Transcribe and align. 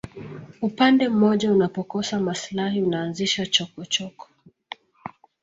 upande 0.61 1.09
mmoja 1.09 1.51
unapokosa 1.51 2.19
maslahi 2.19 2.81
unaanzisha 2.81 3.45
chokochoko 3.45 4.29